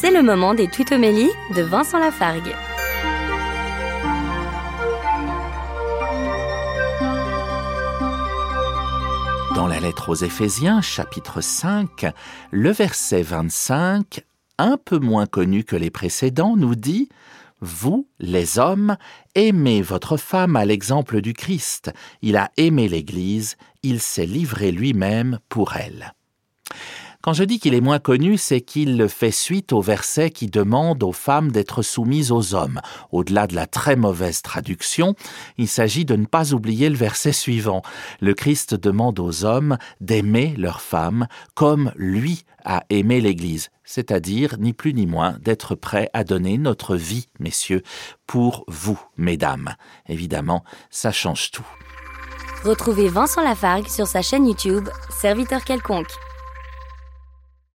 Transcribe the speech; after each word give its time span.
C'est 0.00 0.10
le 0.10 0.22
moment 0.22 0.54
des 0.54 0.66
tutomélies 0.66 1.28
de 1.54 1.60
Vincent 1.60 1.98
Lafargue. 1.98 2.54
Dans 9.54 9.66
la 9.66 9.78
lettre 9.78 10.08
aux 10.08 10.14
Éphésiens, 10.14 10.80
chapitre 10.80 11.42
5, 11.42 12.06
le 12.50 12.70
verset 12.70 13.20
25, 13.20 14.22
un 14.56 14.78
peu 14.82 14.98
moins 14.98 15.26
connu 15.26 15.64
que 15.64 15.76
les 15.76 15.90
précédents, 15.90 16.56
nous 16.56 16.76
dit 16.76 17.10
Vous, 17.60 18.08
les 18.18 18.58
hommes, 18.58 18.96
aimez 19.34 19.82
votre 19.82 20.16
femme 20.16 20.56
à 20.56 20.64
l'exemple 20.64 21.20
du 21.20 21.34
Christ. 21.34 21.92
Il 22.22 22.38
a 22.38 22.50
aimé 22.56 22.88
l'Église, 22.88 23.58
il 23.82 24.00
s'est 24.00 24.24
livré 24.24 24.72
lui-même 24.72 25.40
pour 25.50 25.76
elle. 25.76 26.14
Quand 27.22 27.34
je 27.34 27.44
dis 27.44 27.58
qu'il 27.58 27.74
est 27.74 27.82
moins 27.82 27.98
connu, 27.98 28.38
c'est 28.38 28.62
qu'il 28.62 29.06
fait 29.10 29.30
suite 29.30 29.74
au 29.74 29.82
verset 29.82 30.30
qui 30.30 30.46
demande 30.46 31.02
aux 31.02 31.12
femmes 31.12 31.52
d'être 31.52 31.82
soumises 31.82 32.32
aux 32.32 32.54
hommes. 32.54 32.80
Au-delà 33.12 33.46
de 33.46 33.54
la 33.54 33.66
très 33.66 33.94
mauvaise 33.94 34.40
traduction, 34.40 35.14
il 35.58 35.68
s'agit 35.68 36.06
de 36.06 36.16
ne 36.16 36.24
pas 36.24 36.54
oublier 36.54 36.88
le 36.88 36.96
verset 36.96 37.32
suivant. 37.32 37.82
Le 38.20 38.32
Christ 38.32 38.74
demande 38.74 39.20
aux 39.20 39.44
hommes 39.44 39.76
d'aimer 40.00 40.54
leurs 40.56 40.80
femmes 40.80 41.26
comme 41.54 41.92
lui 41.94 42.44
a 42.64 42.84
aimé 42.88 43.20
l'Église, 43.20 43.68
c'est-à-dire 43.84 44.56
ni 44.58 44.72
plus 44.72 44.94
ni 44.94 45.06
moins 45.06 45.36
d'être 45.42 45.74
prêt 45.74 46.08
à 46.14 46.24
donner 46.24 46.56
notre 46.56 46.96
vie, 46.96 47.28
messieurs, 47.38 47.82
pour 48.26 48.64
vous, 48.66 48.98
mesdames. 49.18 49.74
Évidemment, 50.08 50.64
ça 50.88 51.12
change 51.12 51.50
tout. 51.50 51.66
Retrouvez 52.64 53.08
Vincent 53.08 53.42
Lafargue 53.42 53.88
sur 53.88 54.06
sa 54.06 54.22
chaîne 54.22 54.46
YouTube, 54.46 54.88
Serviteur 55.10 55.64
quelconque. 55.64 56.10